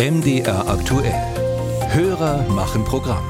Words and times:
MDR 0.00 0.66
aktuell. 0.66 1.12
Hörer 1.92 2.48
machen 2.48 2.84
Programm. 2.84 3.22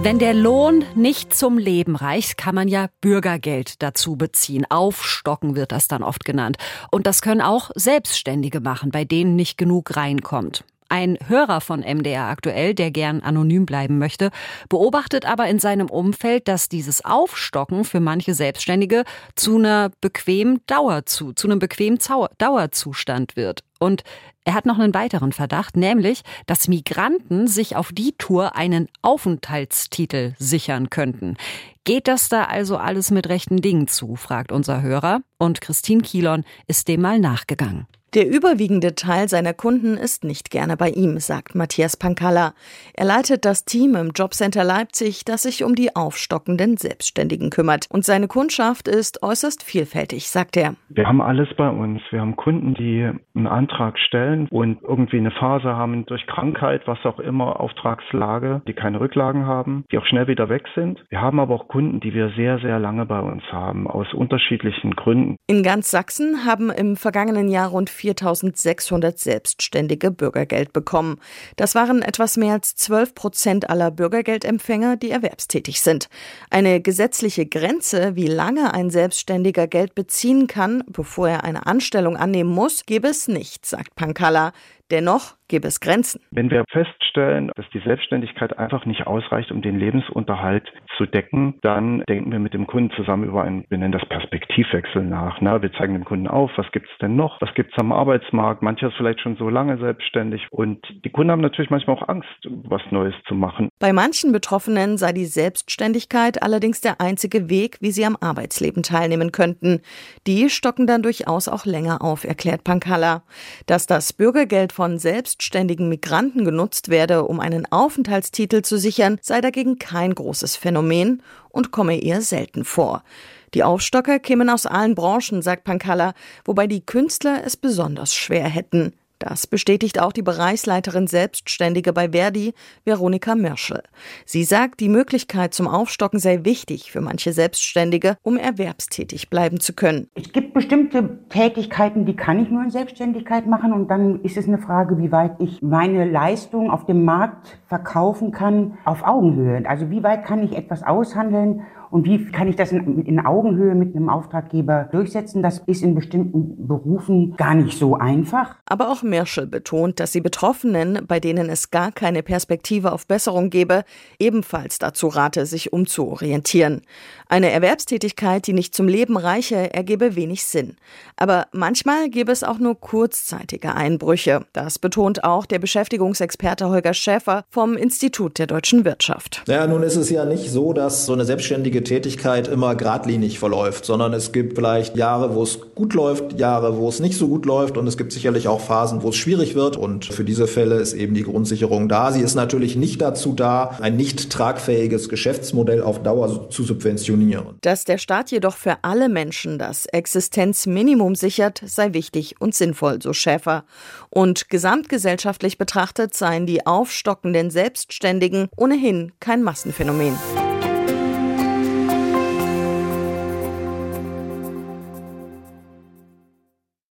Wenn 0.00 0.18
der 0.18 0.32
Lohn 0.32 0.82
nicht 0.94 1.34
zum 1.34 1.58
Leben 1.58 1.94
reicht, 1.94 2.38
kann 2.38 2.54
man 2.54 2.68
ja 2.68 2.86
Bürgergeld 3.02 3.82
dazu 3.82 4.16
beziehen. 4.16 4.64
Aufstocken 4.70 5.56
wird 5.56 5.72
das 5.72 5.88
dann 5.88 6.02
oft 6.02 6.24
genannt. 6.24 6.56
Und 6.90 7.06
das 7.06 7.20
können 7.20 7.42
auch 7.42 7.70
Selbstständige 7.74 8.62
machen, 8.62 8.92
bei 8.92 9.04
denen 9.04 9.36
nicht 9.36 9.58
genug 9.58 9.94
reinkommt. 9.94 10.64
Ein 10.88 11.18
Hörer 11.26 11.60
von 11.60 11.80
MDR 11.80 12.28
aktuell, 12.28 12.74
der 12.74 12.90
gern 12.90 13.20
anonym 13.20 13.66
bleiben 13.66 13.98
möchte, 13.98 14.30
beobachtet 14.70 15.26
aber 15.26 15.48
in 15.48 15.58
seinem 15.58 15.90
Umfeld, 15.90 16.48
dass 16.48 16.70
dieses 16.70 17.04
Aufstocken 17.04 17.84
für 17.84 18.00
manche 18.00 18.32
Selbstständige 18.32 19.04
zu 19.34 19.58
einer 19.58 19.90
bequemen 20.00 20.62
Dauer 20.66 21.04
zu, 21.04 21.34
zu 21.34 21.46
einem 21.46 21.58
bequemen 21.58 21.98
Dauerzustand 22.38 23.36
wird. 23.36 23.64
Und 23.80 24.04
er 24.44 24.54
hat 24.54 24.66
noch 24.66 24.78
einen 24.78 24.94
weiteren 24.94 25.32
Verdacht, 25.32 25.76
nämlich, 25.76 26.22
dass 26.46 26.68
Migranten 26.68 27.48
sich 27.48 27.76
auf 27.76 27.92
die 27.92 28.12
Tour 28.18 28.54
einen 28.54 28.88
Aufenthaltstitel 29.02 30.34
sichern 30.38 30.90
könnten. 30.90 31.36
Geht 31.84 32.06
das 32.06 32.28
da 32.28 32.44
also 32.44 32.76
alles 32.76 33.10
mit 33.10 33.28
rechten 33.28 33.62
Dingen 33.62 33.88
zu, 33.88 34.16
fragt 34.16 34.52
unser 34.52 34.82
Hörer. 34.82 35.22
Und 35.38 35.60
Christine 35.60 36.02
Kielon 36.02 36.44
ist 36.66 36.88
dem 36.88 37.00
mal 37.00 37.18
nachgegangen. 37.18 37.86
Der 38.12 38.28
überwiegende 38.28 38.96
Teil 38.96 39.28
seiner 39.28 39.54
Kunden 39.54 39.96
ist 39.96 40.24
nicht 40.24 40.50
gerne 40.50 40.76
bei 40.76 40.90
ihm, 40.90 41.20
sagt 41.20 41.54
Matthias 41.54 41.96
Pankalla. 41.96 42.54
Er 42.94 43.04
leitet 43.04 43.44
das 43.44 43.64
Team 43.64 43.94
im 43.94 44.10
Jobcenter 44.10 44.64
Leipzig, 44.64 45.24
das 45.24 45.44
sich 45.44 45.62
um 45.62 45.76
die 45.76 45.94
aufstockenden 45.94 46.76
Selbstständigen 46.76 47.50
kümmert. 47.50 47.86
Und 47.88 48.04
seine 48.04 48.26
Kundschaft 48.26 48.88
ist 48.88 49.22
äußerst 49.22 49.62
vielfältig, 49.62 50.28
sagt 50.28 50.56
er. 50.56 50.74
Wir 50.88 51.06
haben 51.06 51.20
alles 51.20 51.48
bei 51.56 51.68
uns. 51.68 52.02
Wir 52.10 52.20
haben 52.20 52.34
Kunden, 52.34 52.74
die 52.74 53.08
einen 53.36 53.46
Antrag 53.70 53.98
stellen 53.98 54.48
und 54.50 54.82
irgendwie 54.82 55.18
eine 55.18 55.30
Phase 55.30 55.76
haben 55.76 56.04
durch 56.06 56.26
Krankheit, 56.26 56.82
was 56.86 56.98
auch 57.04 57.18
immer, 57.18 57.60
Auftragslage, 57.60 58.62
die 58.66 58.72
keine 58.72 59.00
Rücklagen 59.00 59.46
haben, 59.46 59.84
die 59.90 59.98
auch 59.98 60.06
schnell 60.06 60.26
wieder 60.26 60.48
weg 60.48 60.64
sind. 60.74 61.02
Wir 61.08 61.20
haben 61.20 61.40
aber 61.40 61.54
auch 61.54 61.68
Kunden, 61.68 62.00
die 62.00 62.14
wir 62.14 62.30
sehr, 62.36 62.58
sehr 62.58 62.78
lange 62.78 63.06
bei 63.06 63.20
uns 63.20 63.42
haben, 63.52 63.86
aus 63.86 64.12
unterschiedlichen 64.12 64.94
Gründen. 64.96 65.36
In 65.46 65.62
ganz 65.62 65.90
Sachsen 65.90 66.44
haben 66.44 66.70
im 66.70 66.96
vergangenen 66.96 67.48
Jahr 67.48 67.68
rund 67.70 67.90
4600 67.90 69.18
Selbstständige 69.18 70.10
Bürgergeld 70.10 70.72
bekommen. 70.72 71.18
Das 71.56 71.74
waren 71.74 72.02
etwas 72.02 72.36
mehr 72.36 72.54
als 72.54 72.74
12 72.74 73.14
Prozent 73.14 73.70
aller 73.70 73.90
Bürgergeldempfänger, 73.90 74.96
die 74.96 75.10
erwerbstätig 75.10 75.80
sind. 75.80 76.08
Eine 76.50 76.80
gesetzliche 76.80 77.46
Grenze, 77.46 78.16
wie 78.16 78.26
lange 78.26 78.74
ein 78.74 78.90
Selbstständiger 78.90 79.66
Geld 79.66 79.94
beziehen 79.94 80.46
kann, 80.46 80.82
bevor 80.88 81.28
er 81.28 81.44
eine 81.44 81.66
Anstellung 81.66 82.16
annehmen 82.16 82.50
muss, 82.50 82.86
gäbe 82.86 83.08
es 83.08 83.28
nicht, 83.28 83.59
sagt 83.64 83.94
Pankalla. 83.94 84.52
Dennoch 84.90 85.36
gäbe 85.50 85.68
es 85.68 85.80
Grenzen. 85.80 86.20
Wenn 86.30 86.50
wir 86.50 86.64
feststellen, 86.70 87.50
dass 87.56 87.66
die 87.74 87.80
Selbstständigkeit 87.80 88.58
einfach 88.58 88.86
nicht 88.86 89.06
ausreicht, 89.06 89.50
um 89.50 89.60
den 89.60 89.78
Lebensunterhalt 89.78 90.72
zu 90.96 91.06
decken, 91.06 91.58
dann 91.62 92.02
denken 92.08 92.32
wir 92.32 92.38
mit 92.38 92.54
dem 92.54 92.66
Kunden 92.66 92.90
zusammen 92.96 93.24
über 93.24 93.42
einen, 93.42 93.64
wir 93.68 93.78
nennen 93.78 93.92
das 93.92 94.08
Perspektivwechsel 94.08 95.02
nach. 95.02 95.40
Na, 95.40 95.60
wir 95.60 95.72
zeigen 95.72 95.94
dem 95.94 96.04
Kunden 96.04 96.28
auf, 96.28 96.50
was 96.56 96.70
gibt 96.72 96.88
es 96.90 96.98
denn 96.98 97.16
noch, 97.16 97.40
was 97.40 97.52
gibt 97.54 97.72
es 97.72 97.78
am 97.78 97.92
Arbeitsmarkt. 97.92 98.62
Mancher 98.62 98.88
ist 98.88 98.96
vielleicht 98.96 99.20
schon 99.20 99.36
so 99.36 99.48
lange 99.48 99.78
selbstständig 99.78 100.46
und 100.50 100.84
die 101.04 101.10
Kunden 101.10 101.32
haben 101.32 101.40
natürlich 101.40 101.70
manchmal 101.70 101.96
auch 101.96 102.08
Angst, 102.08 102.28
was 102.44 102.82
Neues 102.90 103.14
zu 103.26 103.34
machen. 103.34 103.68
Bei 103.80 103.92
manchen 103.92 104.32
Betroffenen 104.32 104.98
sei 104.98 105.12
die 105.12 105.26
Selbstständigkeit 105.26 106.42
allerdings 106.42 106.80
der 106.80 107.00
einzige 107.00 107.50
Weg, 107.50 107.78
wie 107.80 107.90
sie 107.90 108.04
am 108.04 108.16
Arbeitsleben 108.20 108.82
teilnehmen 108.82 109.32
könnten. 109.32 109.80
Die 110.26 110.48
stocken 110.48 110.86
dann 110.86 111.02
durchaus 111.02 111.48
auch 111.48 111.64
länger 111.64 112.02
auf, 112.02 112.24
erklärt 112.24 112.62
Pankalla. 112.62 113.22
Dass 113.66 113.86
das 113.86 114.12
Bürgergeld 114.12 114.72
von 114.80 114.98
selbstständigen 114.98 115.90
Migranten 115.90 116.42
genutzt 116.42 116.88
werde, 116.88 117.24
um 117.24 117.38
einen 117.38 117.70
Aufenthaltstitel 117.70 118.62
zu 118.62 118.78
sichern, 118.78 119.18
sei 119.20 119.42
dagegen 119.42 119.78
kein 119.78 120.14
großes 120.14 120.56
Phänomen 120.56 121.22
und 121.50 121.70
komme 121.70 122.00
eher 122.00 122.22
selten 122.22 122.64
vor. 122.64 123.04
Die 123.52 123.62
Aufstocker 123.62 124.18
kämen 124.18 124.48
aus 124.48 124.64
allen 124.64 124.94
Branchen, 124.94 125.42
sagt 125.42 125.64
Pankalla, 125.64 126.14
wobei 126.46 126.66
die 126.66 126.80
Künstler 126.80 127.42
es 127.44 127.58
besonders 127.58 128.14
schwer 128.14 128.48
hätten. 128.48 128.94
Das 129.20 129.46
bestätigt 129.46 130.00
auch 130.00 130.12
die 130.12 130.22
Bereichsleiterin 130.22 131.06
Selbstständige 131.06 131.92
bei 131.92 132.08
Verdi, 132.08 132.54
Veronika 132.86 133.34
Mörschel. 133.34 133.82
Sie 134.24 134.44
sagt, 134.44 134.80
die 134.80 134.88
Möglichkeit 134.88 135.52
zum 135.52 135.68
Aufstocken 135.68 136.18
sei 136.18 136.46
wichtig 136.46 136.90
für 136.90 137.02
manche 137.02 137.34
Selbstständige, 137.34 138.16
um 138.22 138.38
erwerbstätig 138.38 139.28
bleiben 139.28 139.60
zu 139.60 139.74
können. 139.74 140.08
Es 140.14 140.32
gibt 140.32 140.54
bestimmte 140.54 141.18
Tätigkeiten, 141.28 142.06
die 142.06 142.16
kann 142.16 142.42
ich 142.42 142.50
nur 142.50 142.62
in 142.62 142.70
Selbstständigkeit 142.70 143.46
machen 143.46 143.74
und 143.74 143.88
dann 143.88 144.22
ist 144.22 144.38
es 144.38 144.48
eine 144.48 144.56
Frage, 144.58 144.96
wie 144.96 145.12
weit 145.12 145.36
ich 145.38 145.60
meine 145.60 146.10
Leistung 146.10 146.70
auf 146.70 146.86
dem 146.86 147.04
Markt 147.04 147.58
verkaufen 147.66 148.32
kann 148.32 148.78
auf 148.86 149.04
Augenhöhe. 149.04 149.68
Also 149.68 149.90
wie 149.90 150.02
weit 150.02 150.24
kann 150.24 150.42
ich 150.42 150.56
etwas 150.56 150.82
aushandeln 150.82 151.66
und 151.90 152.04
wie 152.04 152.24
kann 152.26 152.48
ich 152.48 152.56
das 152.56 152.70
in, 152.70 153.04
in, 153.04 153.20
Augenhöhe 153.20 153.74
mit 153.74 153.96
einem 153.96 154.08
Auftraggeber 154.08 154.88
durchsetzen? 154.92 155.42
Das 155.42 155.58
ist 155.66 155.82
in 155.82 155.94
bestimmten 155.94 156.68
Berufen 156.68 157.36
gar 157.36 157.54
nicht 157.54 157.76
so 157.78 157.96
einfach. 157.96 158.56
Aber 158.66 158.90
auch 158.90 159.02
Merschel 159.02 159.46
betont, 159.46 159.98
dass 159.98 160.12
sie 160.12 160.20
Betroffenen, 160.20 161.00
bei 161.08 161.18
denen 161.18 161.48
es 161.50 161.70
gar 161.70 161.90
keine 161.90 162.22
Perspektive 162.22 162.92
auf 162.92 163.06
Besserung 163.06 163.50
gebe, 163.50 163.82
ebenfalls 164.18 164.78
dazu 164.78 165.08
rate, 165.08 165.46
sich 165.46 165.72
umzuorientieren. 165.72 166.82
Eine 167.28 167.50
Erwerbstätigkeit, 167.50 168.46
die 168.46 168.52
nicht 168.52 168.74
zum 168.74 168.86
Leben 168.86 169.16
reiche, 169.16 169.74
ergebe 169.74 170.14
wenig 170.14 170.44
Sinn. 170.44 170.76
Aber 171.16 171.46
manchmal 171.52 172.08
gäbe 172.08 172.30
es 172.30 172.44
auch 172.44 172.58
nur 172.58 172.78
kurzzeitige 172.78 173.74
Einbrüche. 173.74 174.46
Das 174.52 174.78
betont 174.78 175.24
auch 175.24 175.44
der 175.44 175.58
Beschäftigungsexperte 175.58 176.68
Holger 176.68 176.94
Schäfer 176.94 177.44
vom 177.50 177.76
Institut 177.76 178.38
der 178.38 178.46
deutschen 178.46 178.84
Wirtschaft. 178.84 179.42
Naja, 179.46 179.66
nun 179.66 179.82
ist 179.82 179.96
es 179.96 180.10
ja 180.10 180.24
nicht 180.24 180.50
so, 180.50 180.72
dass 180.72 181.06
so 181.06 181.12
eine 181.12 181.24
selbstständige 181.24 181.79
berufliche 181.80 181.84
Tätigkeit 181.84 182.48
immer 182.48 182.74
geradlinig 182.74 183.38
verläuft, 183.38 183.84
sondern 183.84 184.12
es 184.12 184.32
gibt 184.32 184.54
vielleicht 184.54 184.96
Jahre, 184.96 185.34
wo 185.34 185.42
es 185.42 185.58
gut 185.74 185.94
läuft, 185.94 186.38
Jahre, 186.38 186.76
wo 186.76 186.88
es 186.88 187.00
nicht 187.00 187.16
so 187.16 187.28
gut 187.28 187.46
läuft 187.46 187.76
und 187.76 187.86
es 187.86 187.96
gibt 187.96 188.12
sicherlich 188.12 188.48
auch 188.48 188.60
Phasen, 188.60 189.02
wo 189.02 189.08
es 189.08 189.16
schwierig 189.16 189.54
wird 189.54 189.76
und 189.76 190.04
für 190.04 190.24
diese 190.24 190.46
Fälle 190.46 190.76
ist 190.76 190.92
eben 190.92 191.14
die 191.14 191.22
Grundsicherung 191.22 191.88
da. 191.88 192.12
Sie 192.12 192.20
ist 192.20 192.34
natürlich 192.34 192.76
nicht 192.76 193.00
dazu 193.00 193.32
da, 193.32 193.76
ein 193.80 193.96
nicht 193.96 194.30
tragfähiges 194.30 195.08
Geschäftsmodell 195.08 195.82
auf 195.82 196.02
Dauer 196.02 196.50
zu 196.50 196.62
subventionieren. 196.62 197.58
Dass 197.62 197.84
der 197.84 197.98
Staat 197.98 198.30
jedoch 198.30 198.56
für 198.56 198.78
alle 198.82 199.08
Menschen 199.08 199.58
das 199.58 199.86
Existenzminimum 199.86 201.14
sichert, 201.14 201.62
sei 201.64 201.92
wichtig 201.92 202.36
und 202.40 202.54
sinnvoll, 202.54 203.00
so 203.02 203.12
Schäfer. 203.12 203.64
Und 204.10 204.48
gesamtgesellschaftlich 204.48 205.58
betrachtet 205.58 206.14
seien 206.14 206.46
die 206.46 206.66
aufstockenden 206.66 207.50
Selbstständigen 207.50 208.48
ohnehin 208.56 209.12
kein 209.20 209.42
Massenphänomen. 209.42 210.16